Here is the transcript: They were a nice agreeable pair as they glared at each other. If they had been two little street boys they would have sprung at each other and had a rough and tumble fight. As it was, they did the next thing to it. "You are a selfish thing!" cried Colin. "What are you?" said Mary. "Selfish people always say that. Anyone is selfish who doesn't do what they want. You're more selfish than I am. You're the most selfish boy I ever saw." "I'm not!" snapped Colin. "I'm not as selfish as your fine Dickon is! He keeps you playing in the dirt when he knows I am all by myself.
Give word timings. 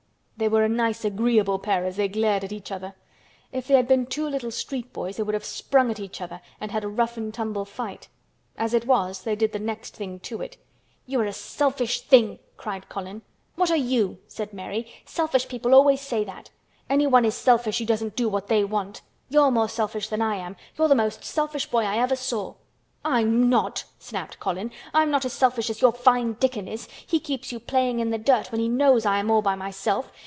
They 0.37 0.49
were 0.49 0.63
a 0.63 0.69
nice 0.69 1.05
agreeable 1.05 1.59
pair 1.59 1.85
as 1.85 1.97
they 1.97 2.07
glared 2.07 2.43
at 2.43 2.51
each 2.51 2.71
other. 2.71 2.95
If 3.51 3.67
they 3.67 3.75
had 3.75 3.87
been 3.87 4.07
two 4.07 4.25
little 4.27 4.49
street 4.49 4.91
boys 4.91 5.17
they 5.17 5.21
would 5.21 5.35
have 5.35 5.45
sprung 5.45 5.91
at 5.91 5.99
each 5.99 6.19
other 6.19 6.41
and 6.59 6.71
had 6.71 6.83
a 6.83 6.87
rough 6.87 7.15
and 7.15 7.31
tumble 7.31 7.63
fight. 7.63 8.07
As 8.57 8.73
it 8.73 8.87
was, 8.87 9.21
they 9.21 9.35
did 9.35 9.51
the 9.51 9.59
next 9.59 9.95
thing 9.95 10.19
to 10.21 10.41
it. 10.41 10.57
"You 11.05 11.21
are 11.21 11.25
a 11.25 11.31
selfish 11.31 12.01
thing!" 12.01 12.39
cried 12.57 12.89
Colin. 12.89 13.21
"What 13.53 13.69
are 13.69 13.77
you?" 13.77 14.17
said 14.27 14.51
Mary. 14.51 14.91
"Selfish 15.05 15.47
people 15.47 15.75
always 15.75 16.01
say 16.01 16.23
that. 16.23 16.49
Anyone 16.89 17.23
is 17.23 17.35
selfish 17.35 17.77
who 17.77 17.85
doesn't 17.85 18.15
do 18.15 18.27
what 18.27 18.47
they 18.47 18.63
want. 18.63 19.03
You're 19.29 19.51
more 19.51 19.69
selfish 19.69 20.09
than 20.09 20.23
I 20.23 20.37
am. 20.37 20.55
You're 20.75 20.87
the 20.87 20.95
most 20.95 21.23
selfish 21.23 21.67
boy 21.67 21.83
I 21.83 21.99
ever 21.99 22.15
saw." 22.15 22.55
"I'm 23.05 23.47
not!" 23.47 23.83
snapped 23.99 24.39
Colin. 24.39 24.71
"I'm 24.91 25.11
not 25.11 25.23
as 25.23 25.33
selfish 25.33 25.69
as 25.69 25.81
your 25.81 25.91
fine 25.91 26.33
Dickon 26.39 26.67
is! 26.67 26.87
He 27.05 27.19
keeps 27.19 27.51
you 27.51 27.59
playing 27.59 27.99
in 27.99 28.09
the 28.09 28.17
dirt 28.17 28.51
when 28.51 28.59
he 28.59 28.67
knows 28.69 29.05
I 29.05 29.19
am 29.19 29.29
all 29.29 29.43
by 29.43 29.53
myself. 29.53 30.11